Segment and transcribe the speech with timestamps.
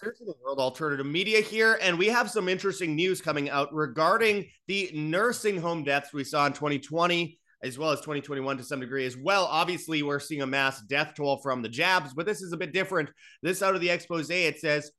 [0.00, 4.46] to the World Alternative Media here, and we have some interesting news coming out regarding
[4.68, 9.06] the nursing home deaths we saw in 2020 as well as 2021 to some degree
[9.06, 9.44] as well.
[9.46, 12.72] Obviously, we're seeing a mass death toll from the jabs, but this is a bit
[12.72, 13.10] different.
[13.42, 14.90] This out of the expose, it says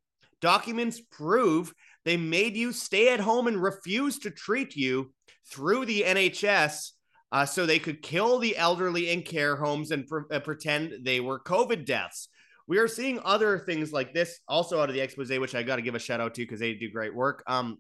[0.41, 1.73] documents prove
[2.05, 5.13] they made you stay at home and refuse to treat you
[5.49, 6.91] through the NHS
[7.31, 11.39] uh, so they could kill the elderly in care homes and uh, pretend they were
[11.39, 12.27] COVID deaths.
[12.67, 15.77] We are seeing other things like this also out of the expose, which I got
[15.77, 17.43] to give a shout out to because they do great work.
[17.47, 17.79] Um,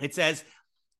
[0.00, 0.44] it says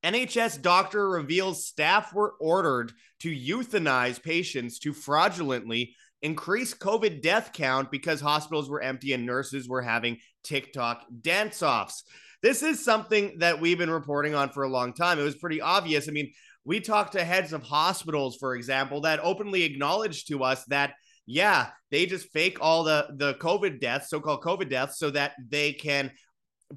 [0.04, 7.90] NHS doctor reveals staff were ordered to euthanize patients to fraudulently increase COVID death count
[7.90, 12.04] because hospitals were empty and nurses were having TikTok dance offs.
[12.42, 15.18] This is something that we've been reporting on for a long time.
[15.18, 16.08] It was pretty obvious.
[16.08, 16.32] I mean,
[16.64, 20.94] we talked to heads of hospitals, for example, that openly acknowledged to us that
[21.28, 25.74] yeah, they just fake all the the COVID deaths, so-called COVID deaths, so that they
[25.74, 26.10] can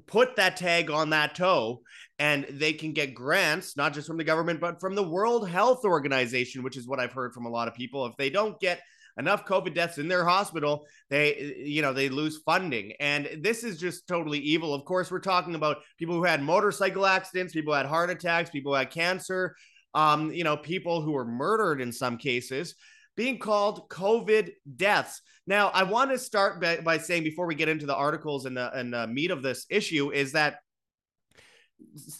[0.06, 1.80] put that tag on that toe
[2.18, 5.84] and they can get grants not just from the government but from the World Health
[5.84, 8.06] Organization which is what I've heard from a lot of people.
[8.06, 8.80] If they don't get
[9.18, 12.92] enough covid deaths in their hospital they you know they lose funding.
[13.00, 14.74] And this is just totally evil.
[14.74, 18.50] Of course we're talking about people who had motorcycle accidents people who had heart attacks
[18.50, 19.54] people who had cancer
[19.94, 22.74] um you know people who were murdered in some cases
[23.16, 25.20] being called COVID deaths.
[25.46, 28.56] Now, I want to start by, by saying before we get into the articles and
[28.56, 30.58] the, and the meat of this issue is that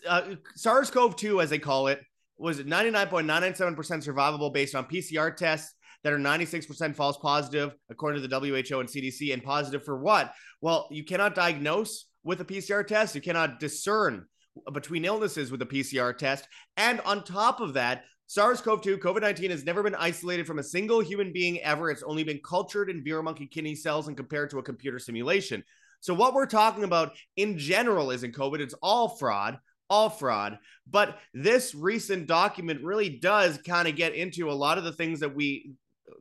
[0.09, 2.01] uh, SARS-CoV-2, as they call it,
[2.37, 8.39] was 99.997% survivable based on PCR tests that are 96% false positive, according to the
[8.41, 9.33] WHO and CDC.
[9.33, 10.33] And positive for what?
[10.61, 13.15] Well, you cannot diagnose with a PCR test.
[13.15, 14.27] You cannot discern
[14.73, 16.49] between illnesses with a PCR test.
[16.77, 20.59] And on top of that, SARS CoV 2, COVID 19 has never been isolated from
[20.59, 21.91] a single human being ever.
[21.91, 25.63] It's only been cultured in Vero monkey kidney cells and compared to a computer simulation.
[26.01, 29.59] So, what we're talking about in general isn't COVID, it's all fraud,
[29.91, 30.59] all fraud.
[30.91, 35.21] But this recent document really does kind of get into a lot of the things
[35.21, 35.75] that we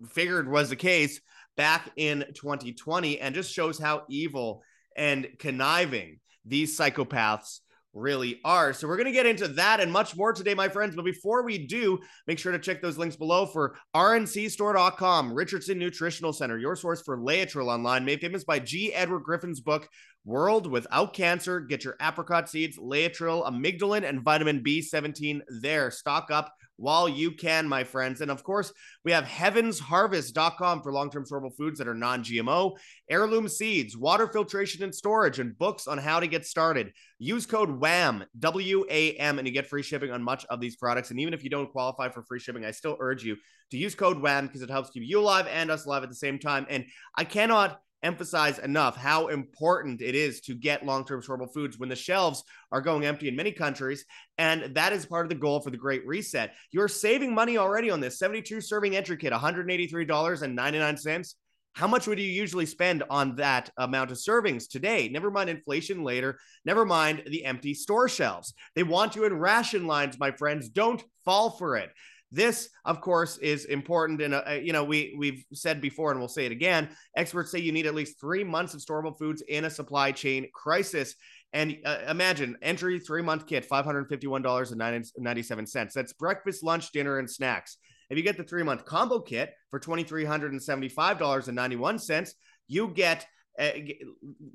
[0.10, 1.22] figured was the case
[1.56, 4.64] back in 2020 and just shows how evil
[4.98, 7.62] and conniving these psychopaths
[7.94, 8.74] really are.
[8.74, 10.96] So we're going to get into that and much more today, my friends.
[10.96, 16.34] But before we do, make sure to check those links below for rncstore.com, Richardson Nutritional
[16.34, 18.94] Center, your source for Laetrile online, made famous by G.
[18.94, 19.88] Edward Griffin's book,
[20.26, 21.60] World Without Cancer.
[21.60, 25.92] Get your apricot seeds, Laetrile, amygdalin, and vitamin B17 there.
[25.92, 28.22] Stock up while you can, my friends.
[28.22, 28.74] And of course,
[29.06, 32.76] we have heavensharvest.com for long term storable foods that are non GMO,
[33.10, 36.92] heirloom seeds, water filtration and storage, and books on how to get started.
[37.20, 40.76] Use code WAM, W A M, and you get free shipping on much of these
[40.76, 41.12] products.
[41.12, 43.38] And even if you don't qualify for free shipping, I still urge you
[43.70, 46.16] to use code WAM because it helps keep you alive and us alive at the
[46.16, 46.66] same time.
[46.70, 51.90] And I cannot emphasize enough how important it is to get long-term storable foods when
[51.90, 54.06] the shelves are going empty in many countries
[54.38, 57.90] and that is part of the goal for the great reset you're saving money already
[57.90, 61.34] on this 72 serving entry kit $183.99
[61.74, 65.08] how much would you usually spend on that amount of servings today?
[65.08, 66.38] Never mind inflation later.
[66.66, 68.54] Never mind the empty store shelves.
[68.76, 70.68] They want you in ration lines, my friends.
[70.68, 71.90] Don't fall for it.
[72.32, 74.22] This, of course, is important.
[74.22, 77.60] And, uh, you know, we, we've said before and we'll say it again experts say
[77.60, 81.16] you need at least three months of storable foods in a supply chain crisis.
[81.54, 85.94] And uh, imagine entry three month kit, $551.97.
[85.94, 87.78] That's breakfast, lunch, dinner, and snacks.
[88.10, 92.34] If you get the three month combo kit for $2,375.91,
[92.68, 93.26] you get,
[93.60, 93.70] uh,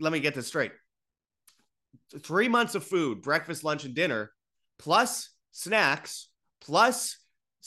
[0.00, 0.72] let me get this straight
[2.20, 4.30] three months of food, breakfast, lunch, and dinner,
[4.78, 6.28] plus snacks,
[6.60, 7.18] plus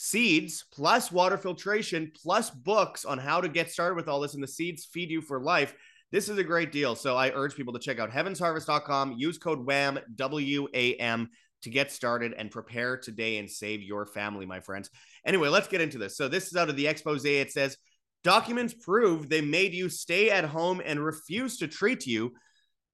[0.02, 4.42] seeds plus water filtration plus books on how to get started with all this and
[4.42, 5.74] the seeds feed you for life.
[6.10, 6.96] This is a great deal.
[6.96, 11.28] So i urge people to check out heavensharvest.com use code wam w-a-m
[11.60, 14.88] to get started and prepare today and save your family my friends.
[15.26, 16.16] Anyway let's get into this.
[16.16, 17.26] So this is out of the expose.
[17.26, 17.76] It says
[18.24, 22.32] documents prove they made you stay at home and refuse to treat you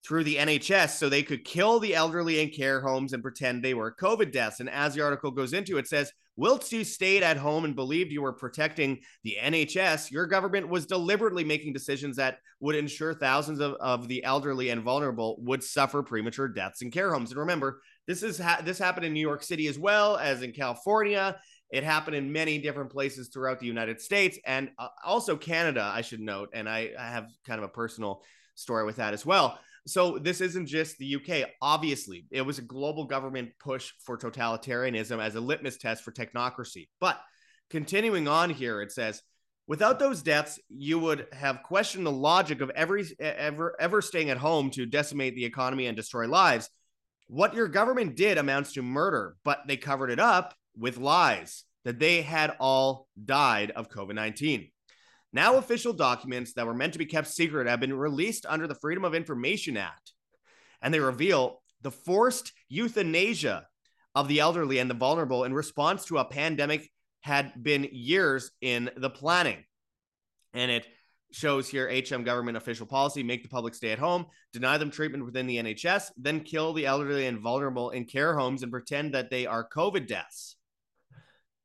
[0.05, 3.75] through the NHS so they could kill the elderly in care homes and pretend they
[3.75, 4.59] were COVID deaths.
[4.59, 8.13] And as the article goes into, it says, whilst you stayed at home and believed
[8.13, 13.61] you were protecting the NHS, your government was deliberately making decisions that would ensure thousands
[13.61, 17.31] of, of the elderly and vulnerable would suffer premature deaths in care homes.
[17.31, 20.53] And remember, this is ha- this happened in New York City as well as in
[20.53, 21.37] California.
[21.71, 26.03] It happened in many different places throughout the United States and uh, also Canada, I
[26.03, 26.51] should note.
[26.53, 28.23] And I, I have kind of a personal
[28.55, 29.59] story with that as well.
[29.87, 31.51] So this isn't just the UK.
[31.63, 36.89] Obviously, it was a global government push for totalitarianism as a litmus test for technocracy.
[37.01, 37.21] But
[37.71, 39.23] continuing on here, it says
[39.69, 44.37] Without those deaths, you would have questioned the logic of every ever ever staying at
[44.37, 46.71] home to decimate the economy and destroy lives.
[47.27, 51.99] What your government did amounts to murder, but they covered it up with lies that
[51.99, 54.71] they had all died of COVID 19.
[55.37, 58.75] Now, official documents that were meant to be kept secret have been released under the
[58.75, 60.15] Freedom of Information Act,
[60.81, 63.67] and they reveal the forced euthanasia
[64.15, 66.91] of the elderly and the vulnerable in response to a pandemic
[67.21, 69.63] had been years in the planning.
[70.55, 70.87] And it
[71.33, 74.25] shows here HM government official policy make the public stay at home,
[74.55, 78.63] deny them treatment within the NHS, then kill the elderly and vulnerable in care homes
[78.63, 80.57] and pretend that they are COVID deaths.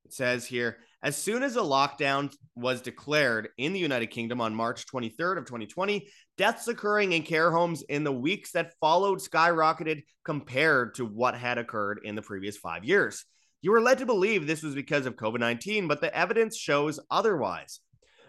[0.03, 4.53] It says here as soon as a lockdown was declared in the United Kingdom on
[4.53, 6.07] March 23rd of 2020,
[6.37, 11.57] deaths occurring in care homes in the weeks that followed skyrocketed compared to what had
[11.57, 13.25] occurred in the previous 5 years.
[13.63, 16.99] You were led to believe this was because of COVID 19, but the evidence shows
[17.09, 17.79] otherwise.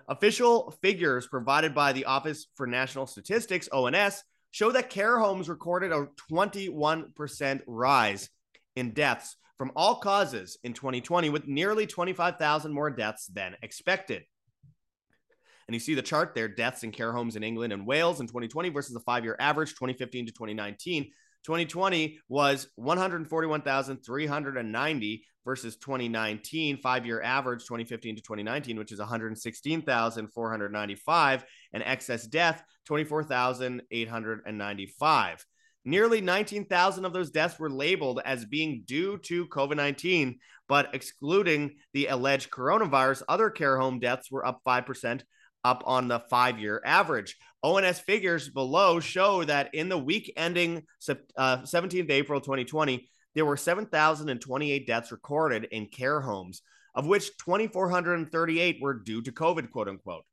[0.09, 5.93] Official figures provided by the Office for National Statistics, ONS, show that care homes recorded
[5.93, 8.29] a 21% rise
[8.77, 14.25] in deaths from all causes in 2020, with nearly 25,000 more deaths than expected.
[15.69, 18.27] And you see the chart there deaths in care homes in England and Wales in
[18.27, 21.05] 2020 versus the five year average, 2015 to 2019.
[21.45, 32.29] 2020 was 141,390 versus 2019 five-year average 2015 to 2019 which is 116,495 and excess
[32.29, 35.45] death 24,895
[35.85, 40.37] nearly 19,000 of those deaths were labeled as being due to COVID-19
[40.73, 45.21] but excluding the alleged coronavirus other care home deaths were up 5%
[45.65, 47.37] up on the five year average.
[47.63, 50.83] ONS figures below show that in the week ending
[51.37, 56.63] uh, 17th April 2020, there were 7,028 deaths recorded in care homes,
[56.95, 60.25] of which 2,438 were due to COVID, quote unquote.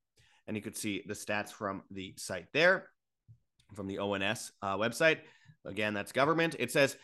[0.47, 2.87] And you could see the stats from the site there,
[3.75, 5.19] from the ONS uh, website.
[5.69, 6.55] Again, that's government.
[6.59, 6.97] It says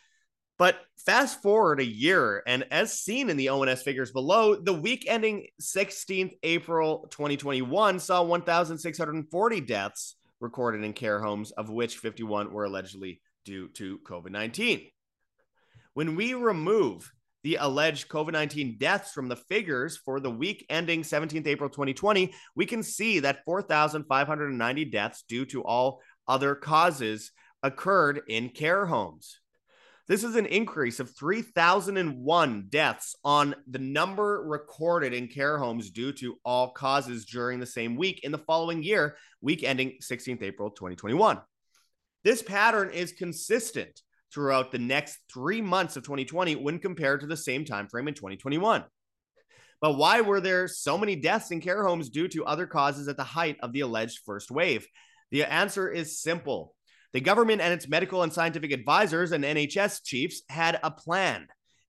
[0.58, 5.06] but fast forward a year, and as seen in the ONS figures below, the week
[5.08, 12.66] ending 16th April 2021 saw 1,640 deaths recorded in care homes, of which 51 were
[12.66, 14.88] allegedly due to COVID 19.
[15.94, 17.12] When we remove
[17.44, 22.34] the alleged COVID 19 deaths from the figures for the week ending 17th April 2020,
[22.56, 27.32] we can see that 4,590 deaths due to all other causes
[27.66, 29.40] occurred in care homes.
[30.08, 36.12] This is an increase of 3,001 deaths on the number recorded in care homes due
[36.14, 40.70] to all causes during the same week in the following year, week ending 16th April
[40.70, 41.40] 2021.
[42.24, 44.00] This pattern is consistent
[44.32, 48.14] throughout the next three months of 2020 when compared to the same time frame in
[48.14, 48.84] 2021.
[49.82, 53.18] But why were there so many deaths in care homes due to other causes at
[53.18, 54.88] the height of the alleged first wave?
[55.32, 56.76] The answer is simple
[57.14, 61.48] the government and its medical and scientific advisors and NHS chiefs had a plan.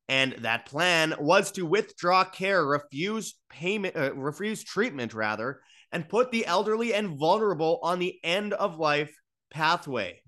[0.08, 5.60] And that plan was to withdraw care, refuse payment, uh, refuse treatment rather,
[5.90, 9.16] and put the elderly and vulnerable on the end of life
[9.50, 10.20] pathway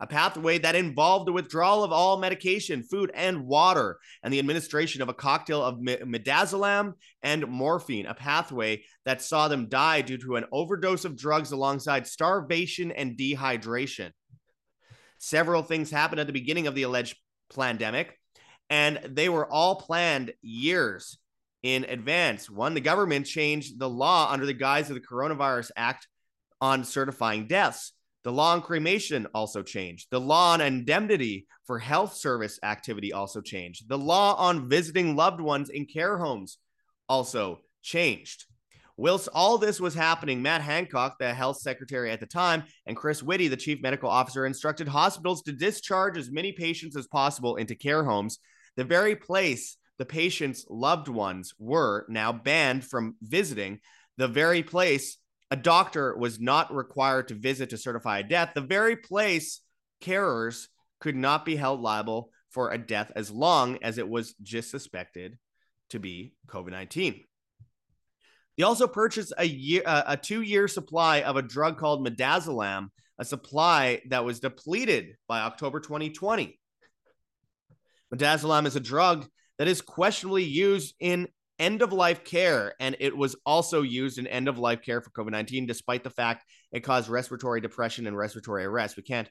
[0.00, 5.02] a pathway that involved the withdrawal of all medication, food, and water, and the administration
[5.02, 10.36] of a cocktail of midazolam and morphine, a pathway that saw them die due to
[10.36, 14.10] an overdose of drugs alongside starvation and dehydration.
[15.18, 17.16] Several things happened at the beginning of the alleged
[17.54, 18.18] pandemic,
[18.68, 21.18] and they were all planned years
[21.62, 22.50] in advance.
[22.50, 26.06] One, the government changed the law under the guise of the Coronavirus Act
[26.60, 27.92] on certifying deaths.
[28.26, 30.08] The law on cremation also changed.
[30.10, 33.88] The law on indemnity for health service activity also changed.
[33.88, 36.58] The law on visiting loved ones in care homes
[37.08, 38.46] also changed.
[38.96, 43.22] Whilst all this was happening, Matt Hancock, the health secretary at the time, and Chris
[43.22, 47.76] Whitty, the chief medical officer, instructed hospitals to discharge as many patients as possible into
[47.76, 48.40] care homes,
[48.74, 53.78] the very place the patient's loved ones were now banned from visiting,
[54.16, 55.16] the very place
[55.50, 59.60] a doctor was not required to visit to certify a death, the very place
[60.02, 60.66] carers
[61.00, 65.38] could not be held liable for a death as long as it was just suspected
[65.90, 67.22] to be COVID 19.
[68.56, 72.88] They also purchased a year, uh, a two year supply of a drug called midazolam,
[73.18, 76.58] a supply that was depleted by October 2020.
[78.14, 79.26] Midazolam is a drug
[79.58, 84.26] that is questionably used in end of life care, and it was also used in
[84.26, 88.16] end of life care for COVID 19, despite the fact it caused respiratory depression and
[88.16, 88.96] respiratory arrest.
[88.96, 89.28] We can't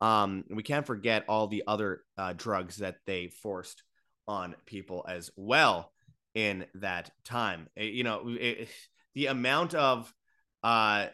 [0.00, 3.82] um, we can't forget all the other uh, drugs that they forced
[4.28, 5.92] on people as well
[6.34, 7.68] in that time.
[7.74, 8.68] It, you know, it,
[9.14, 10.12] the amount of,
[10.62, 11.06] uh,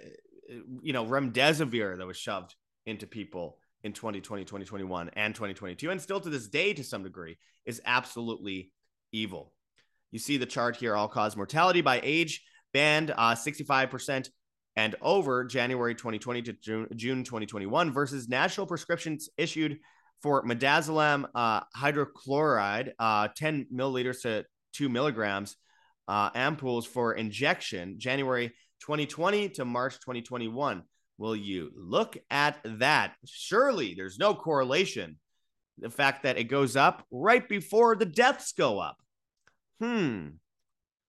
[0.82, 2.54] you know, remdesivir that was shoved
[2.84, 7.38] into people in 2020, 2021, and 2022, and still to this day to some degree,
[7.64, 8.70] is absolutely
[9.12, 9.53] evil.
[10.14, 14.28] You see the chart here all cause mortality by age band uh, 65%
[14.76, 19.80] and over January 2020 to June, June 2021 versus national prescriptions issued
[20.22, 24.44] for midazolam uh, hydrochloride, uh, 10 milliliters to
[24.74, 25.56] 2 milligrams
[26.06, 28.52] uh, ampoules for injection, January
[28.82, 30.84] 2020 to March 2021.
[31.18, 33.14] Will you look at that?
[33.26, 35.18] Surely there's no correlation.
[35.78, 38.98] The fact that it goes up right before the deaths go up.
[39.80, 40.28] Hmm.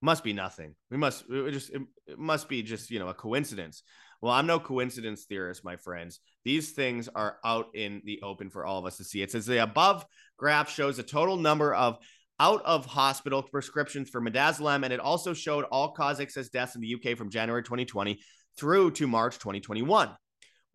[0.01, 0.75] Must be nothing.
[0.91, 3.83] We must it just it, it must be just, you know, a coincidence.
[4.21, 6.19] Well, I'm no coincidence theorist, my friends.
[6.43, 9.21] These things are out in the open for all of us to see.
[9.21, 10.05] It says the above
[10.37, 11.97] graph shows the total number of
[12.39, 16.81] out of hospital prescriptions for midazolam, and it also showed all cause excess deaths in
[16.81, 18.19] the UK from January 2020
[18.57, 20.09] through to March 2021.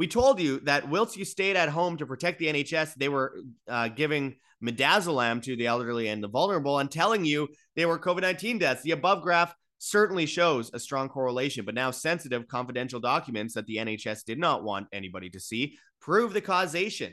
[0.00, 3.38] We told you that whilst you stayed at home to protect the NHS, they were
[3.69, 8.23] uh, giving midazolam to the elderly and the vulnerable and telling you they were COVID
[8.23, 8.83] 19 deaths.
[8.83, 13.76] The above graph certainly shows a strong correlation, but now sensitive confidential documents that the
[13.76, 17.12] NHS did not want anybody to see prove the causation.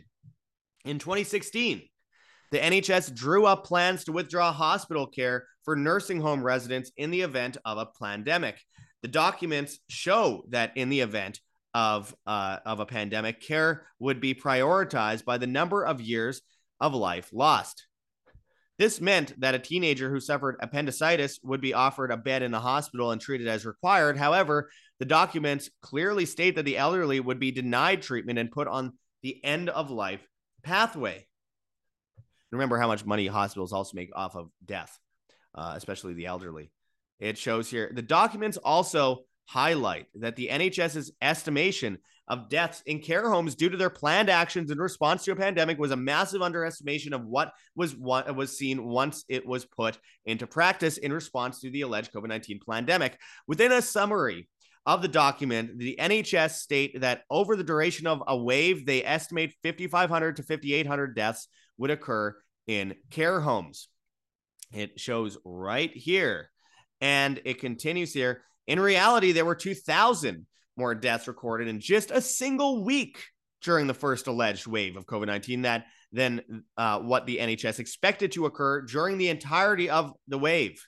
[0.85, 1.81] In 2016,
[2.51, 7.19] the NHS drew up plans to withdraw hospital care for nursing home residents in the
[7.19, 8.61] event of a pandemic.
[9.01, 11.41] The documents show that in the event
[11.77, 16.41] of uh, of a pandemic, care would be prioritized by the number of years
[16.79, 17.85] of life lost.
[18.79, 22.59] This meant that a teenager who suffered appendicitis would be offered a bed in the
[22.59, 24.17] hospital and treated as required.
[24.17, 28.93] However, the documents clearly state that the elderly would be denied treatment and put on
[29.21, 30.27] the end of life
[30.63, 31.27] pathway.
[32.51, 34.97] Remember how much money hospitals also make off of death,
[35.53, 36.71] uh, especially the elderly.
[37.19, 37.91] It shows here.
[37.93, 43.77] The documents also highlight that the NHS's estimation of deaths in care homes due to
[43.77, 47.95] their planned actions in response to a pandemic was a massive underestimation of what was
[47.95, 52.59] what was seen once it was put into practice in response to the alleged COVID-19
[52.69, 53.17] pandemic.
[53.47, 54.49] Within a summary
[54.85, 59.55] of the document, the NHS state that over the duration of a wave, they estimate
[59.63, 62.35] 5,500 to 5,800 deaths would occur
[62.67, 63.87] in care homes.
[64.73, 66.49] It shows right here.
[66.99, 68.41] And it continues here.
[68.67, 70.45] In reality, there were 2,000
[70.75, 73.23] more deaths recorded in just a single week
[73.63, 78.31] during the first alleged wave of COVID 19 that than uh, what the NHS expected
[78.33, 80.85] to occur during the entirety of the wave.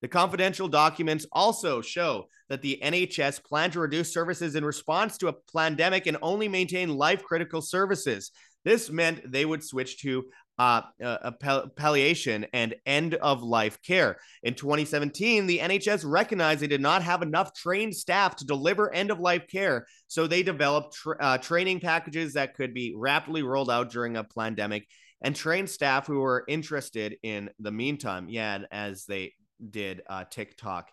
[0.00, 5.28] The confidential documents also show that the NHS planned to reduce services in response to
[5.28, 8.30] a pandemic and only maintain life critical services.
[8.64, 10.24] This meant they would switch to
[10.58, 11.30] uh, uh,
[11.76, 14.18] palliation and end of life care.
[14.42, 19.10] In 2017, the NHS recognized they did not have enough trained staff to deliver end
[19.10, 23.70] of life care, so they developed tra- uh, training packages that could be rapidly rolled
[23.70, 24.86] out during a pandemic
[25.22, 28.28] and trained staff who were interested in the meantime.
[28.28, 29.32] Yeah, as they
[29.68, 30.90] did uh, TikTok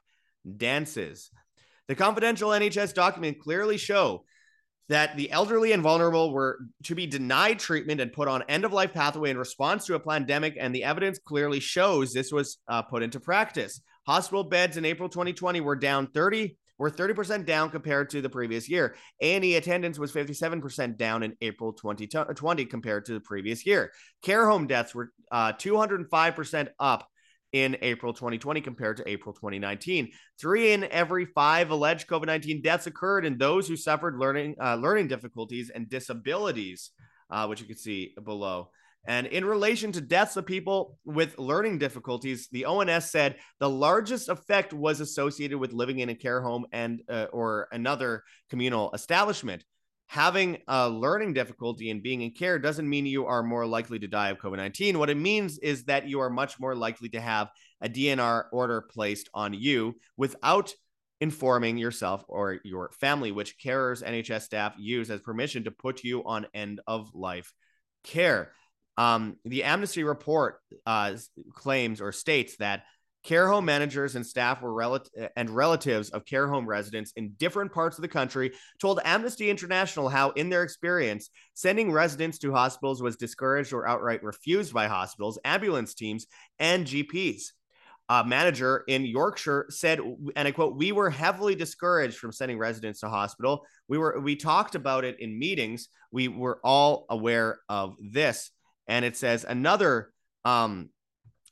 [0.56, 1.30] dances.
[1.88, 4.26] The confidential NHS document clearly show
[4.89, 8.74] that the elderly and vulnerable were to be denied treatment and put on end of
[8.74, 12.82] life pathway in response to a pandemic, and the evidence clearly shows this was uh,
[12.82, 13.82] put into practice.
[14.06, 18.70] Hospital beds in April 2020 were down 30 were 30% down compared to the previous
[18.70, 18.96] year.
[19.22, 23.91] A&E attendance was 57% down in April 2020 compared to the previous year.
[24.22, 27.08] Care home deaths were uh, 205% up
[27.64, 30.12] in April 2020 compared to April 2019.
[30.40, 34.76] Three in every five alleged COVID 19 deaths occurred in those who suffered learning uh,
[34.76, 36.92] learning difficulties and disabilities,
[37.30, 38.70] uh, which you can see below.
[39.08, 44.28] And in relation to deaths of people with learning difficulties, the ONS said the largest
[44.28, 49.64] effect was associated with living in a care home and uh, or another communal establishment
[50.08, 54.08] having a learning difficulty and being in care doesn't mean you are more likely to
[54.08, 54.98] die of COVID 19.
[54.98, 57.50] What it means is that you are much more likely to have
[57.82, 60.74] a DNR order placed on you without
[61.20, 66.24] informing yourself or your family, which carers, NHS staff use as permission to put you
[66.26, 67.52] on end of life
[68.04, 68.54] care.
[68.98, 71.16] Um, the Amnesty report uh,
[71.54, 72.84] claims or states that
[73.27, 75.01] Care home managers and staff were
[75.36, 80.07] and relatives of care home residents in different parts of the country told Amnesty International
[80.07, 85.38] how, in their experience, sending residents to hospitals was discouraged or outright refused by hospitals,
[85.43, 86.25] ambulance teams,
[86.60, 87.48] and GPs.
[88.07, 90.00] A manager in Yorkshire said,
[90.38, 93.65] and I quote, "We were heavily discouraged from sending residents to hospital.
[93.89, 95.89] We were we talked about it in meetings.
[96.12, 98.51] We were all aware of this."
[98.88, 100.13] And it says another
[100.46, 100.91] um,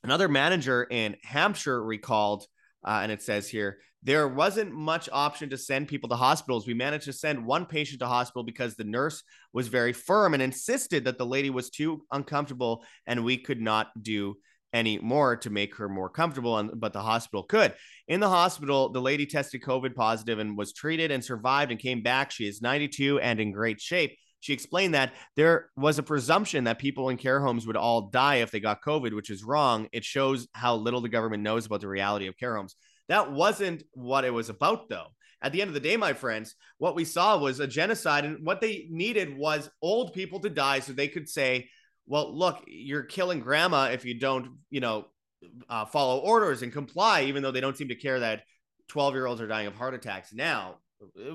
[0.06, 2.46] Another manager in Hampshire recalled,
[2.86, 6.68] uh, and it says here, there wasn't much option to send people to hospitals.
[6.68, 10.44] We managed to send one patient to hospital because the nurse was very firm and
[10.44, 14.36] insisted that the lady was too uncomfortable and we could not do
[14.74, 17.74] any more to make her more comfortable and but the hospital could.
[18.08, 22.04] In the hospital the lady tested covid positive and was treated and survived and came
[22.04, 22.30] back.
[22.30, 26.80] She is 92 and in great shape she explained that there was a presumption that
[26.80, 30.06] people in care homes would all die if they got covid which is wrong it
[30.06, 32.76] shows how little the government knows about the reality of care homes
[33.10, 35.08] that wasn't what it was about though
[35.42, 38.26] at the end of the day, my friends, what we saw was a genocide.
[38.26, 41.70] And what they needed was old people to die so they could say,
[42.08, 45.06] well, look, you're killing grandma if you don't, you know,
[45.70, 48.42] uh, follow orders and comply, even though they don't seem to care that
[48.88, 50.78] 12 year olds are dying of heart attacks now.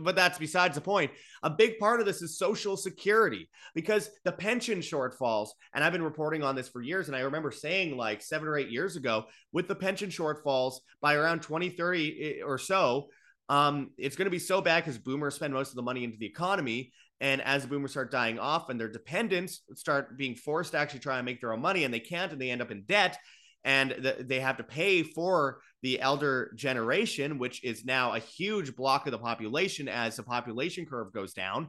[0.02, 1.11] But that's besides the point.
[1.43, 6.02] A big part of this is social security because the pension shortfalls, and I've been
[6.02, 7.09] reporting on this for years.
[7.09, 11.14] And I remember saying like seven or eight years ago, with the pension shortfalls by
[11.14, 13.09] around 2030 eh, or so,
[13.49, 16.17] um, it's going to be so bad because boomers spend most of the money into
[16.19, 20.79] the economy and as boomers start dying off and their dependents start being forced to
[20.79, 22.83] actually try and make their own money and they can't and they end up in
[22.83, 23.19] debt
[23.64, 28.76] and the, they have to pay for the elder generation, which is now a huge
[28.76, 31.68] block of the population as the population curve goes down.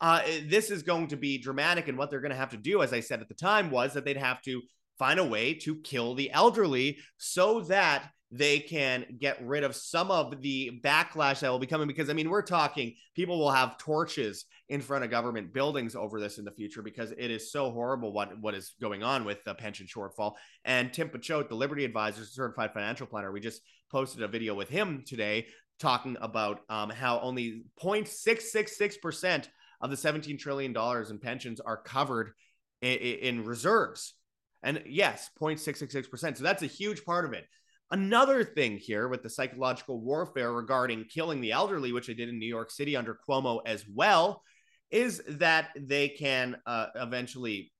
[0.00, 1.86] Uh, this is going to be dramatic.
[1.88, 3.94] And what they're going to have to do, as I said at the time, was
[3.94, 4.60] that they'd have to
[4.98, 10.10] find a way to kill the elderly so that they can get rid of some
[10.10, 13.76] of the backlash that will be coming because I mean we're talking people will have
[13.76, 17.70] torches in front of government buildings over this in the future because it is so
[17.70, 20.32] horrible what what is going on with the pension shortfall.
[20.64, 23.60] And Tim Picciott, the Liberty Advisor certified financial planner we just
[23.90, 25.46] posted a video with him today
[25.78, 29.48] talking about um, how only 0.666%
[29.82, 32.32] of the 17 trillion dollars in pensions are covered
[32.80, 34.14] in, in reserves.
[34.62, 37.44] And yes 0.666% so that's a huge part of it
[37.92, 42.38] Another thing here with the psychological warfare regarding killing the elderly, which they did in
[42.38, 44.42] New York City under Cuomo as well,
[44.90, 47.70] is that they can uh, eventually,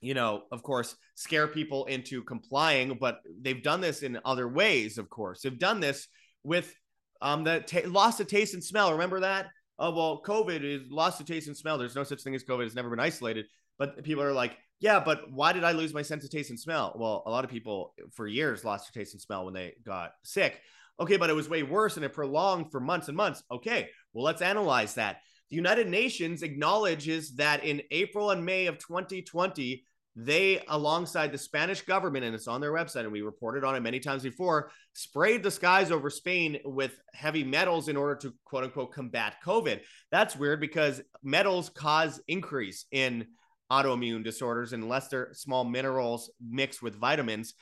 [0.00, 2.96] you know, of course, scare people into complying.
[2.98, 5.42] But they've done this in other ways, of course.
[5.42, 6.08] They've done this
[6.42, 6.74] with
[7.20, 8.92] um, the t- loss of taste and smell.
[8.92, 9.48] Remember that?
[9.78, 11.76] Oh, well, COVID is lost of taste and smell.
[11.76, 12.64] There's no such thing as COVID.
[12.64, 13.44] It's never been isolated.
[13.78, 16.60] But people are like, yeah, but why did I lose my sense of taste and
[16.60, 16.92] smell?
[16.94, 20.12] Well, a lot of people for years lost their taste and smell when they got
[20.24, 20.60] sick.
[21.00, 23.42] Okay, but it was way worse and it prolonged for months and months.
[23.50, 25.22] Okay, well, let's analyze that.
[25.48, 31.80] The United Nations acknowledges that in April and May of 2020, they, alongside the Spanish
[31.80, 35.42] government, and it's on their website, and we reported on it many times before, sprayed
[35.42, 39.80] the skies over Spain with heavy metals in order to quote unquote combat COVID.
[40.10, 43.28] That's weird because metals cause increase in
[43.70, 47.54] autoimmune disorders unless they're small minerals mixed with vitamins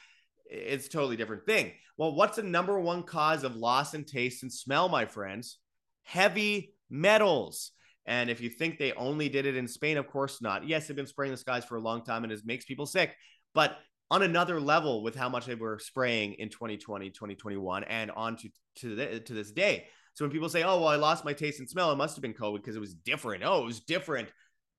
[0.52, 1.72] it's a totally different thing.
[1.96, 5.58] Well what's the number one cause of loss in taste and smell my friends?
[6.02, 7.72] Heavy metals.
[8.04, 10.68] And if you think they only did it in spain of course not.
[10.68, 13.14] Yes they've been spraying the skies for a long time and it makes people sick.
[13.54, 13.78] But
[14.10, 18.48] on another level with how much they were spraying in 2020 2021 and on to
[18.76, 19.86] to, the, to this day.
[20.14, 22.22] So when people say oh well i lost my taste and smell it must have
[22.22, 23.42] been covid because it was different.
[23.44, 24.28] Oh it was different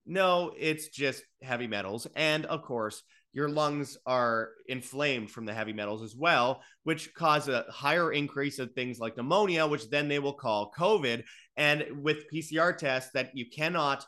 [0.05, 2.07] no, it's just heavy metals.
[2.15, 7.47] And of course, your lungs are inflamed from the heavy metals as well, which cause
[7.47, 11.23] a higher increase of things like pneumonia, which then they will call COVID.
[11.57, 14.05] And with PCR tests that you cannot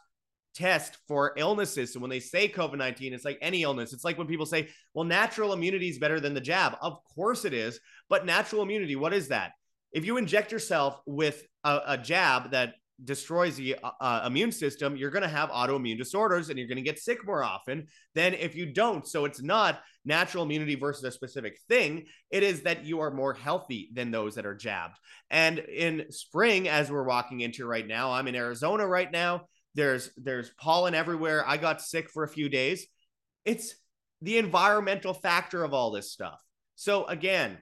[0.53, 1.91] test for illnesses.
[1.91, 3.93] So when they say COVID 19, it's like any illness.
[3.93, 6.77] It's like when people say, well, natural immunity is better than the jab.
[6.81, 7.79] Of course it is.
[8.09, 9.51] But natural immunity, what is that?
[9.91, 14.95] If you inject yourself with a, a jab that destroys the uh, uh, immune system,
[14.95, 18.33] you're going to have autoimmune disorders and you're going to get sick more often than
[18.33, 19.07] if you don't.
[19.07, 22.05] So it's not natural immunity versus a specific thing.
[22.31, 24.97] It is that you are more healthy than those that are jabbed.
[25.29, 29.47] And in spring, as we're walking into right now, I'm in Arizona right now.
[29.73, 31.43] There's there's pollen everywhere.
[31.45, 32.87] I got sick for a few days.
[33.43, 33.75] It's
[34.21, 36.41] the environmental factor of all this stuff.
[36.75, 37.57] So again,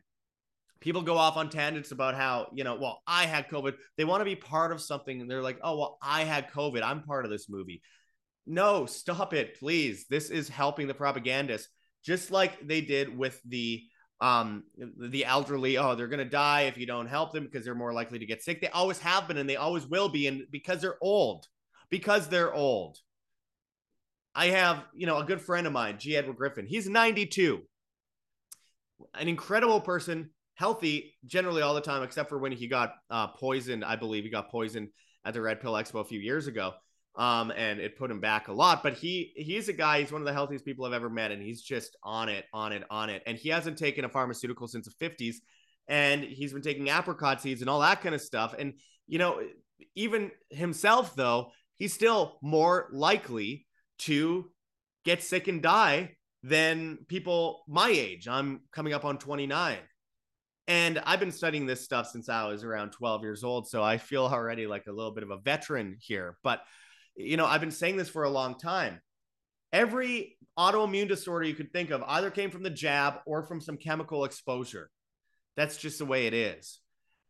[0.84, 3.76] people go off on tangents about how you know well i had covid.
[3.98, 6.84] They want to be part of something and they're like oh well i had covid.
[6.84, 7.82] I'm part of this movie.
[8.46, 10.06] No stop it please.
[10.10, 11.70] This is helping the propagandists
[12.04, 13.84] just like they did with the
[14.20, 14.64] um
[15.00, 17.94] the elderly oh they're going to die if you don't help them because they're more
[17.94, 18.60] likely to get sick.
[18.60, 21.48] They always have been and they always will be and because they're old
[21.90, 22.98] because they're old.
[24.36, 26.18] I have you know a good friend of mine g.
[26.18, 26.66] Edward griffin.
[26.68, 27.62] He's 92
[29.16, 33.84] an incredible person healthy generally all the time, except for when he got uh, poisoned.
[33.84, 34.90] I believe he got poisoned
[35.26, 36.74] at the Red Pill Expo a few years ago.
[37.16, 38.82] Um, and it put him back a lot.
[38.82, 41.44] But he he's a guy, he's one of the healthiest people I've ever met, and
[41.44, 43.22] he's just on it, on it, on it.
[43.28, 45.36] And he hasn't taken a pharmaceutical since the 50s.
[45.88, 48.56] and he's been taking apricot seeds and all that kind of stuff.
[48.58, 48.74] And,
[49.08, 49.42] you know,
[49.96, 53.68] even himself, though, he's still more likely
[54.00, 54.50] to
[55.06, 58.28] get sick and die than people my age.
[58.28, 59.78] I'm coming up on 29.
[60.68, 63.68] And I've been studying this stuff since I was around 12 years old.
[63.68, 66.38] So I feel already like a little bit of a veteran here.
[66.44, 66.62] But,
[67.16, 69.02] you know, I've been saying this for a long time.
[69.74, 73.76] Every autoimmune disorder you could think of either came from the jab or from some
[73.76, 74.90] chemical exposure.
[75.58, 76.80] That's just the way it is.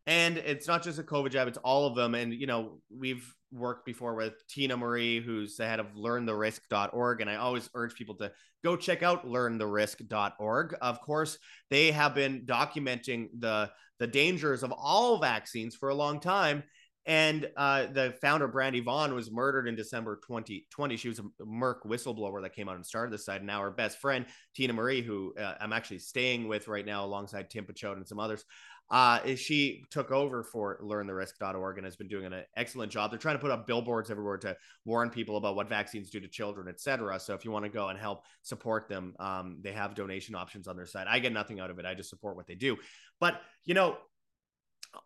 [0.06, 2.14] And it's not just a COVID jab, it's all of them.
[2.14, 7.22] And, you know, we've worked before with Tina Marie, who's the head of learntherisk.org.
[7.22, 8.32] And I always urge people to
[8.64, 10.76] go check out learntherisk.org.
[10.82, 11.38] Of course,
[11.70, 16.64] they have been documenting the, the dangers of all vaccines for a long time.
[17.06, 20.96] And uh, the founder, Brandy Vaughn, was murdered in December 2020.
[20.96, 23.42] She was a Merck whistleblower that came out and started this site.
[23.42, 27.04] And now her best friend, Tina Marie, who uh, I'm actually staying with right now
[27.04, 28.46] alongside Tim Picciott and some others,
[28.90, 33.12] uh, is she took over for learntherisk.org and has been doing an excellent job.
[33.12, 36.28] They're trying to put up billboards everywhere to warn people about what vaccines do to
[36.28, 37.20] children, etc.
[37.20, 40.68] So if you want to go and help support them, um, they have donation options
[40.68, 41.08] on their site.
[41.08, 41.86] I get nothing out of it.
[41.86, 42.78] I just support what they do.
[43.20, 43.98] But, you know,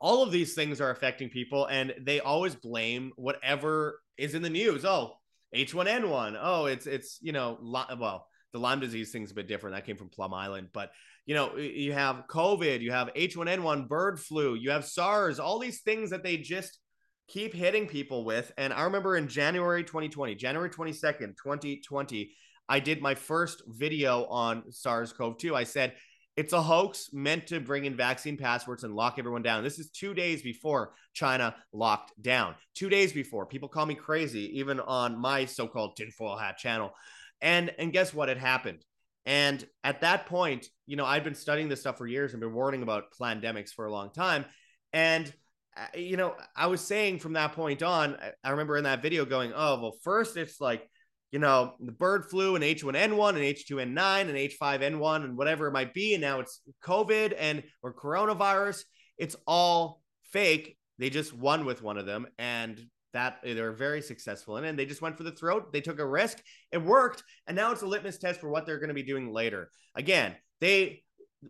[0.01, 4.49] all of these things are affecting people and they always blame whatever is in the
[4.49, 4.83] news.
[4.83, 5.13] Oh,
[5.55, 6.37] H1N1.
[6.41, 9.75] Oh, it's, it's, you know, well, the Lyme disease thing's a bit different.
[9.75, 10.91] That came from Plum Island, but
[11.25, 15.81] you know, you have COVID, you have H1N1, bird flu, you have SARS, all these
[15.81, 16.79] things that they just
[17.27, 18.51] keep hitting people with.
[18.57, 22.31] And I remember in January 2020, January 22nd, 2020,
[22.69, 25.55] I did my first video on SARS CoV 2.
[25.55, 25.93] I said,
[26.37, 29.63] it's a hoax meant to bring in vaccine passports and lock everyone down.
[29.63, 32.53] This is two days before China locked down.
[32.75, 33.47] Two days before.
[33.47, 36.93] People call me crazy, even on my so called tinfoil hat channel.
[37.41, 38.29] And, and guess what?
[38.29, 38.83] It happened.
[39.25, 42.53] And at that point, you know, I'd been studying this stuff for years and been
[42.53, 44.45] warning about pandemics for a long time.
[44.93, 45.31] And,
[45.75, 49.25] uh, you know, I was saying from that point on, I remember in that video
[49.25, 50.89] going, oh, well, first it's like,
[51.31, 55.93] you know, the bird flu and H1N1 and H2N9 and H5N1 and whatever it might
[55.93, 56.13] be.
[56.13, 58.83] And now it's COVID and or coronavirus.
[59.17, 60.77] It's all fake.
[60.99, 62.27] They just won with one of them.
[62.39, 62.81] And
[63.13, 64.57] that they were very successful.
[64.57, 66.41] In and they just went for the throat they took a risk
[66.71, 69.31] it worked and now it's a litmus test for what they're going to be doing
[69.31, 69.69] later.
[69.95, 71.03] Again they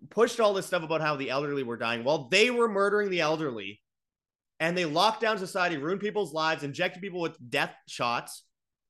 [0.09, 2.03] pushed all this stuff about how the elderly were dying.
[2.03, 3.81] While they were murdering the elderly
[4.59, 8.43] and they locked down society ruined people's lives injected people with death shots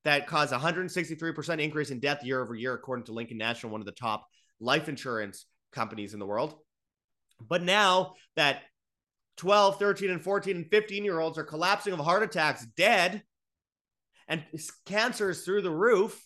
[0.04, 3.86] that caused 163% increase in death year over year according to lincoln national one of
[3.86, 4.26] the top
[4.60, 6.56] life insurance companies in the world.
[7.48, 8.62] But now that
[9.38, 13.24] 12, 13, and 14 and 15 year olds are collapsing of heart attacks, dead,
[14.28, 14.44] and
[14.86, 16.22] cancer is through the roof.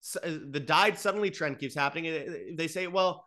[0.00, 2.54] So uh, the died suddenly trend keeps happening.
[2.56, 3.24] They say, well,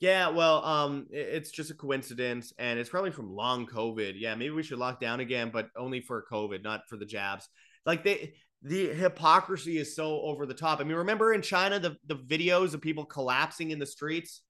[0.00, 4.14] yeah, well, um, it's just a coincidence, and it's probably from long COVID.
[4.16, 7.48] Yeah, maybe we should lock down again, but only for COVID, not for the jabs.
[7.86, 10.80] Like they, the hypocrisy is so over the top.
[10.80, 14.42] I mean, remember in China the the videos of people collapsing in the streets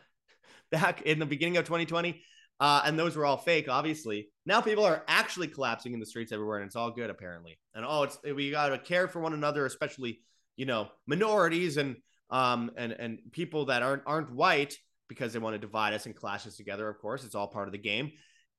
[0.72, 2.22] back in the beginning of 2020.
[2.60, 4.28] Uh, and those were all fake, obviously.
[4.44, 7.58] Now people are actually collapsing in the streets everywhere, and it's all good apparently.
[7.74, 10.20] And oh, it's we got to care for one another, especially
[10.56, 11.96] you know minorities and
[12.28, 14.76] um and and people that aren't aren't white
[15.08, 16.88] because they want to divide us and clash us together.
[16.88, 18.12] Of course, it's all part of the game.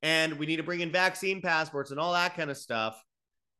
[0.04, 3.02] And we need to bring in vaccine passports and all that kind of stuff.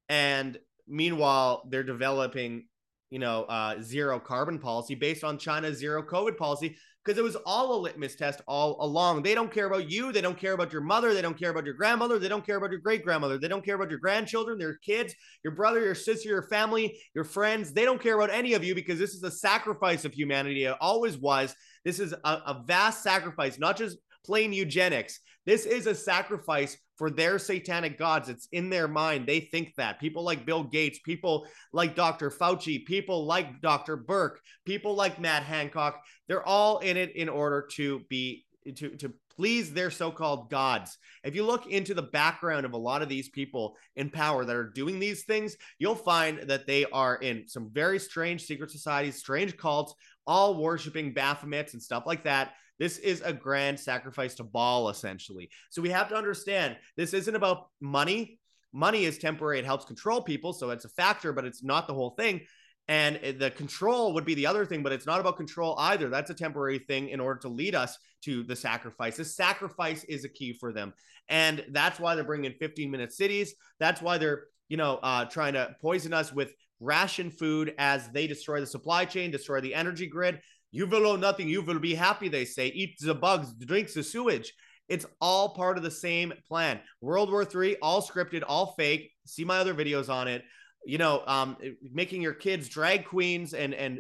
[0.10, 2.66] And meanwhile, they're developing,
[3.10, 7.36] you know, uh, zero carbon policy based on China's zero COVID policy, because it was
[7.46, 9.24] all a litmus test all along.
[9.24, 10.12] They don't care about you.
[10.12, 11.14] They don't care about your mother.
[11.14, 12.20] They don't care about your grandmother.
[12.20, 13.38] They don't care about your great grandmother.
[13.38, 17.24] They don't care about your grandchildren, their kids, your brother, your sister, your family, your
[17.24, 17.74] friends.
[17.74, 20.66] They don't care about any of you because this is a sacrifice of humanity.
[20.66, 21.56] It always was.
[21.84, 25.20] This is a, a vast sacrifice, not just plain eugenics.
[25.46, 28.30] This is a sacrifice for their satanic gods.
[28.30, 29.26] It's in their mind.
[29.26, 30.00] They think that.
[30.00, 32.30] People like Bill Gates, people like Dr.
[32.30, 33.98] Fauci, people like Dr.
[33.98, 39.14] Birx, people like Matt Hancock, they're all in it in order to be to to
[39.36, 40.98] please their so-called gods.
[41.24, 44.56] If you look into the background of a lot of these people in power that
[44.56, 49.16] are doing these things, you'll find that they are in some very strange secret societies,
[49.16, 49.96] strange cults,
[50.28, 52.54] all worshiping Baphomets and stuff like that.
[52.82, 55.52] This is a grand sacrifice to Baal, essentially.
[55.70, 58.40] So we have to understand this isn't about money.
[58.74, 60.52] Money is temporary, it helps control people.
[60.52, 62.42] So it's a factor, but it's not the whole thing.
[62.88, 66.10] And the control would be the other thing, but it's not about control either.
[66.10, 69.18] That's a temporary thing in order to lead us to the sacrifice.
[69.18, 70.92] The sacrifice is a key for them.
[71.30, 73.54] And that's why they're bringing 15 minute cities.
[73.80, 78.26] That's why they're, you know, uh, trying to poison us with ration food as they
[78.26, 81.50] destroy the supply chain, destroy the energy grid You will owe nothing.
[81.50, 82.68] You will be happy, they say.
[82.68, 84.54] Eat the bugs, drink the sewage.
[84.88, 86.80] It's all part of the same plan.
[87.00, 89.12] World War III, all scripted, all fake.
[89.26, 90.44] See my other videos on it.
[90.84, 91.58] You know, um,
[91.94, 94.00] making your kids drag queens and and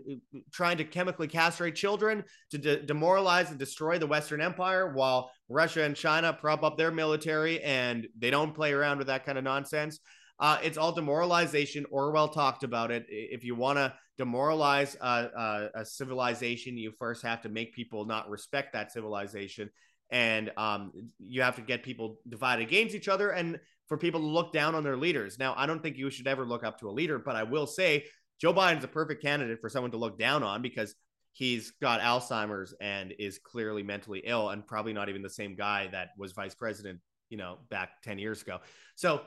[0.51, 5.83] trying to chemically castrate children to de- demoralize and destroy the Western Empire, while Russia
[5.83, 9.43] and China prop up their military and they don't play around with that kind of
[9.43, 9.99] nonsense.
[10.41, 11.85] Uh, it's all demoralization.
[11.91, 13.05] Orwell talked about it.
[13.07, 18.27] If you want to demoralize a, a, civilization, you first have to make people not
[18.27, 19.69] respect that civilization.
[20.09, 24.25] And um, you have to get people divided against each other and for people to
[24.25, 25.37] look down on their leaders.
[25.37, 27.67] Now, I don't think you should ever look up to a leader, but I will
[27.67, 28.05] say
[28.39, 30.95] Joe Biden's a perfect candidate for someone to look down on because
[31.33, 35.87] he's got Alzheimer's and is clearly mentally ill and probably not even the same guy
[35.91, 36.99] that was vice president,
[37.29, 38.59] you know, back 10 years ago.
[38.95, 39.21] So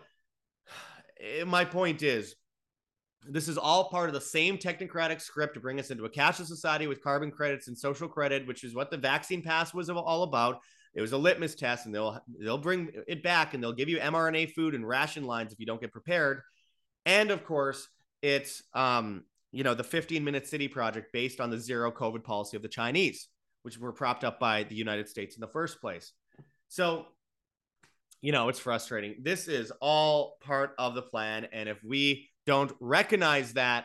[1.47, 2.35] my point is
[3.27, 6.47] this is all part of the same technocratic script to bring us into a cashless
[6.47, 10.25] society with carbon credits and social credit, which is what the vaccine pass was all
[10.25, 10.61] about.
[10.95, 13.99] It was a litmus test, and they'll they'll bring it back and they'll give you
[13.99, 16.43] mRNA food and ration lines if you don't get prepared.
[17.07, 17.89] And of course,
[18.23, 22.57] it's um, you know the 15 minute city project based on the zero COVID policy
[22.57, 23.29] of the Chinese,
[23.63, 26.13] which were propped up by the United States in the first place.
[26.69, 27.07] So,
[28.25, 29.17] you know, it's frustrating.
[29.21, 33.85] This is all part of the plan, and if we don't recognize that,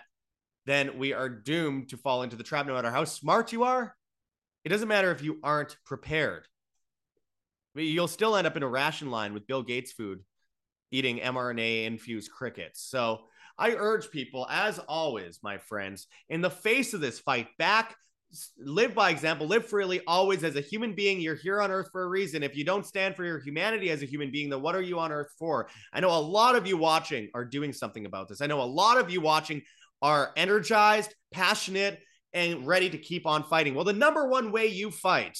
[0.65, 3.93] then we are doomed to fall into the trap no matter how smart you are.
[4.63, 6.47] It doesn't matter if you aren't prepared.
[7.75, 10.23] You'll still end up in a ration line with Bill Gates food
[10.89, 12.81] eating mRNA infused crickets.
[12.81, 13.25] So
[13.57, 17.93] I urge people, as always, my friends, in the face of this, fight back,
[18.57, 21.19] live by example, live freely, always as a human being.
[21.19, 22.43] You're here on earth for a reason.
[22.43, 24.99] If you don't stand for your humanity as a human being, then what are you
[24.99, 25.67] on earth for?
[25.91, 28.41] I know a lot of you watching are doing something about this.
[28.41, 29.63] I know a lot of you watching
[30.01, 31.99] are energized, passionate,
[32.33, 33.73] and ready to keep on fighting.
[33.73, 35.37] Well, the number one way you fight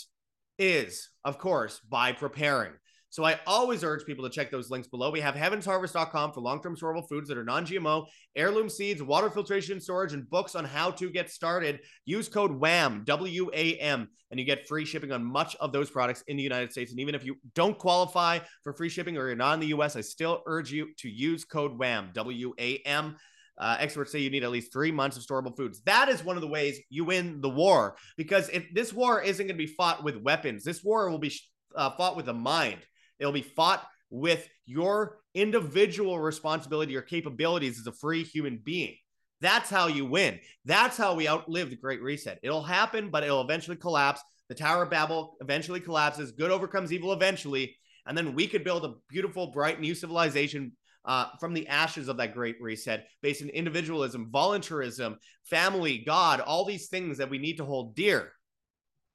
[0.58, 2.74] is, of course, by preparing.
[3.12, 5.10] So I always urge people to check those links below.
[5.10, 10.14] We have heavensharvest.com for long-term storable foods that are non-GMO, heirloom seeds, water filtration storage,
[10.14, 11.80] and books on how to get started.
[12.06, 16.38] Use code WAM, W-A-M, and you get free shipping on much of those products in
[16.38, 16.92] the United States.
[16.92, 19.96] And even if you don't qualify for free shipping or you're not in the US,
[19.96, 23.16] I still urge you to use code WAM, W-A-M.
[23.58, 25.82] Uh, experts say you need at least three months of storable foods.
[25.82, 29.46] That is one of the ways you win the war because if this war isn't
[29.46, 31.34] going to be fought with weapons, this war will be
[31.76, 32.80] uh, fought with the mind.
[33.20, 38.96] It'll be fought with your individual responsibility, your capabilities as a free human being.
[39.42, 40.40] That's how you win.
[40.66, 42.40] That's how we outlive the Great Reset.
[42.44, 44.22] It'll happen, but it'll eventually collapse.
[44.50, 46.32] The Tower of Babel eventually collapses.
[46.32, 47.78] Good overcomes evil eventually.
[48.06, 50.74] And then we could build a beautiful, bright new civilization
[51.06, 56.66] uh, from the ashes of that Great Reset based in individualism, voluntarism, family, God, all
[56.66, 58.32] these things that we need to hold dear.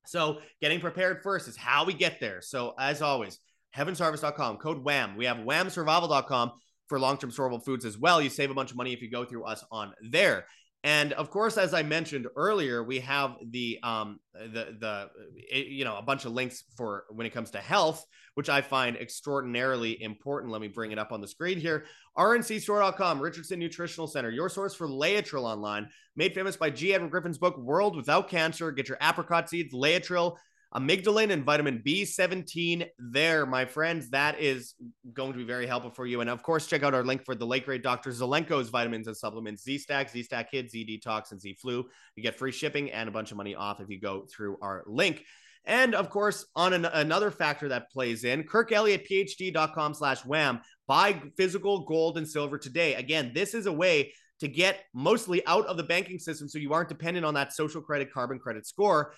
[0.07, 2.41] So, getting prepared first is how we get there.
[2.43, 3.39] So, as always,
[3.77, 5.17] heavensharvest.com, code WAM.
[5.17, 6.53] We have whamsurvival.com
[6.89, 8.21] for long term storable foods as well.
[8.21, 10.47] You save a bunch of money if you go through us on there.
[10.85, 15.09] And of course, as I mentioned earlier, we have the um the the
[15.51, 18.99] you know a bunch of links for when it comes to health, which I find
[18.99, 20.53] extraordinarily important.
[20.53, 21.87] Let me bring it up on the screen here.
[22.19, 26.93] RNCstore.com, Richardson Nutritional Center, your source for Laetrile online, made famous by G.
[26.93, 28.71] Edward Griffin's book World Without Cancer.
[28.71, 30.37] Get your apricot seeds, Laetrile
[30.77, 34.11] amygdalin and vitamin B17 there, my friends.
[34.11, 34.75] That is
[35.13, 36.21] going to be very helpful for you.
[36.21, 38.11] And of course, check out our link for the late great Dr.
[38.11, 41.85] Zelenko's vitamins and supplements, Z Stack, Z Stack Kids, Z Detox, and Z Flu.
[42.17, 44.83] You get free shipping and a bunch of money off if you go through our
[44.87, 45.25] link.
[45.65, 50.61] And of course, on an, another factor that plays in, kirkelliottphd.com slash wam.
[50.87, 52.95] Buy physical gold and silver today.
[52.95, 56.73] Again, this is a way to get mostly out of the banking system so you
[56.73, 59.15] aren't dependent on that social credit carbon credit score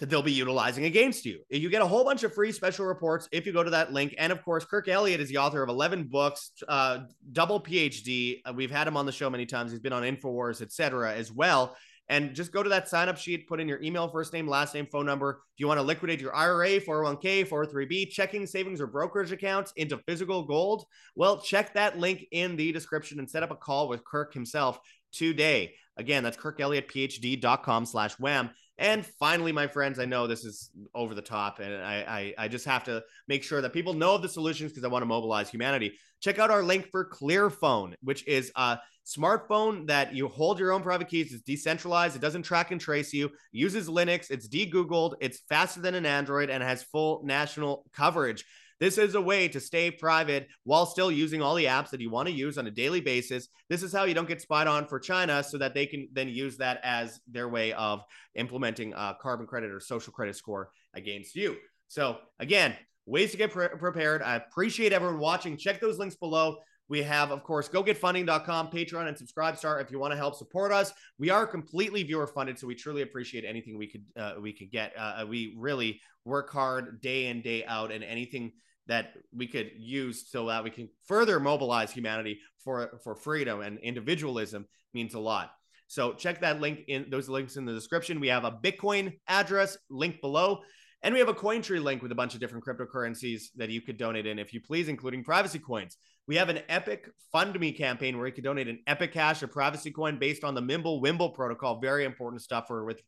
[0.00, 1.40] that they'll be utilizing against you.
[1.50, 4.14] You get a whole bunch of free special reports if you go to that link.
[4.18, 7.00] And of course, Kirk Elliott is the author of 11 books, uh,
[7.32, 8.40] double PhD.
[8.44, 9.70] Uh, we've had him on the show many times.
[9.70, 11.14] He's been on InfoWars, etc.
[11.14, 11.76] as well.
[12.08, 14.74] And just go to that sign up sheet, put in your email, first name, last
[14.74, 15.42] name, phone number.
[15.54, 19.96] If you want to liquidate your IRA, 401k, 403b, checking, savings, or brokerage accounts into
[20.08, 24.04] physical gold, well, check that link in the description and set up a call with
[24.04, 24.80] Kirk himself
[25.12, 25.74] today.
[25.96, 28.50] Again, that's kirkelliottphd.com slash wam.
[28.80, 32.48] And finally, my friends, I know this is over the top, and I, I, I
[32.48, 35.50] just have to make sure that people know the solutions because I want to mobilize
[35.50, 35.92] humanity.
[36.20, 40.82] Check out our link for Clearphone, which is a smartphone that you hold your own
[40.82, 41.34] private keys.
[41.34, 42.16] It's decentralized.
[42.16, 43.30] It doesn't track and trace you.
[43.52, 44.30] Uses Linux.
[44.30, 45.14] It's de-googled.
[45.20, 48.46] It's faster than an Android and has full national coverage.
[48.80, 52.10] This is a way to stay private while still using all the apps that you
[52.10, 53.48] want to use on a daily basis.
[53.68, 56.30] This is how you don't get spied on for China so that they can then
[56.30, 58.02] use that as their way of
[58.34, 61.56] implementing a carbon credit or social credit score against you.
[61.88, 64.22] So, again, ways to get pre- prepared.
[64.22, 65.58] I appreciate everyone watching.
[65.58, 66.56] Check those links below.
[66.88, 70.92] We have, of course, gogetfunding.com, Patreon, and Subscribestar if you want to help support us.
[71.18, 74.72] We are completely viewer funded, so we truly appreciate anything we could uh, we could
[74.72, 74.92] get.
[74.98, 78.52] Uh, we really work hard day in day out, and anything
[78.90, 83.78] that we could use so that we can further mobilize humanity for for freedom and
[83.78, 85.52] individualism means a lot.
[85.86, 88.20] So check that link in those links in the description.
[88.20, 90.60] We have a Bitcoin address link below.
[91.02, 93.96] And we have a Cointree link with a bunch of different cryptocurrencies that you could
[93.96, 95.96] donate in if you please, including privacy coins.
[96.28, 99.48] We have an Epic Fund Me campaign where you could donate an Epic Cash, a
[99.48, 101.80] privacy coin based on the Mimble Wimble protocol.
[101.80, 103.00] Very important stuff for with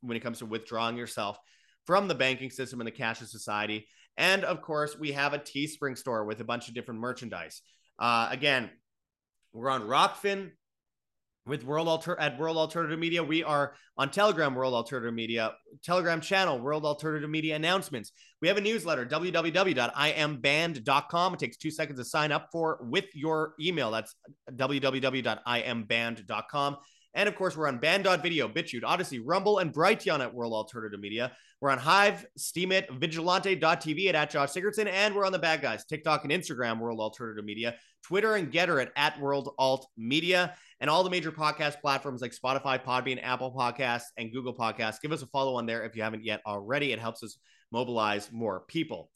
[0.00, 1.38] when it comes to withdrawing yourself
[1.86, 3.88] from the banking system and the cashless society.
[4.16, 7.62] And of course, we have a Teespring store with a bunch of different merchandise.
[7.98, 8.70] Uh, again,
[9.52, 10.50] we're on Rokfin
[11.46, 13.22] with World Alter at World Alternative Media.
[13.24, 18.12] We are on Telegram, World Alternative Media, Telegram channel, World Alternative Media announcements.
[18.40, 21.34] We have a newsletter, www.imband.com.
[21.34, 23.90] It takes two seconds to sign up for with your email.
[23.90, 24.14] That's
[24.50, 26.76] www.imband.com.
[27.14, 31.00] And of course, we're on Bandod Video, BitChute, Odysee, Rumble, and Brighteon at World Alternative
[31.00, 31.32] Media.
[31.60, 35.84] We're on Hive, Steemit, Vigilante.tv at, at Josh Sigurdson, and we're on the bad guys,
[35.84, 40.88] TikTok and Instagram, World Alternative Media, Twitter and Gettr at, at World Alt Media and
[40.88, 45.00] all the major podcast platforms like Spotify, Podbean, Apple Podcasts, and Google Podcasts.
[45.00, 46.92] Give us a follow on there if you haven't yet already.
[46.92, 47.36] It helps us
[47.70, 49.10] mobilize more people.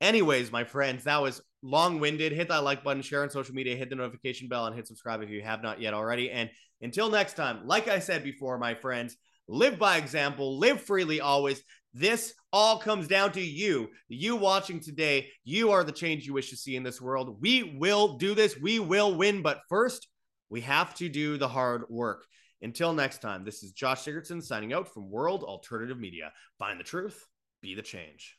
[0.00, 2.32] Anyways, my friends, that was long winded.
[2.32, 5.22] Hit that like button, share on social media, hit the notification bell, and hit subscribe
[5.22, 6.30] if you have not yet already.
[6.30, 6.48] And
[6.82, 9.16] until next time, like I said before, my friends,
[9.48, 11.62] live by example, live freely always.
[11.92, 13.90] This all comes down to you.
[14.08, 17.40] You watching today, you are the change you wish to see in this world.
[17.40, 18.56] We will do this.
[18.56, 19.42] We will win.
[19.42, 20.08] But first,
[20.50, 22.26] we have to do the hard work.
[22.62, 26.32] Until next time, this is Josh Sigurdson signing out from World Alternative Media.
[26.58, 27.26] Find the truth,
[27.62, 28.36] be the change.